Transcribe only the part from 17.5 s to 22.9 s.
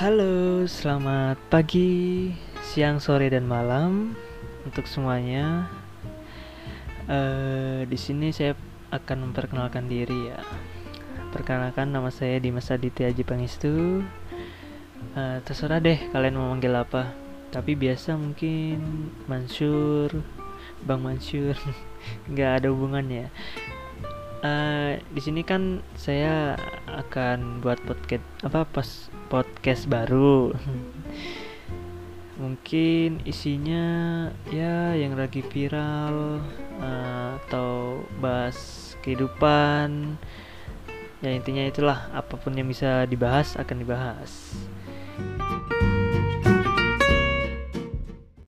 Tapi biasa mungkin Mansur, Bang Mansur, nggak ada